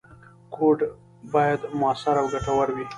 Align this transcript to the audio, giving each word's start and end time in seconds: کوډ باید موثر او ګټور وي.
کوډ 0.53 0.77
باید 1.33 1.59
موثر 1.79 2.15
او 2.21 2.25
ګټور 2.33 2.67
وي. 2.75 2.85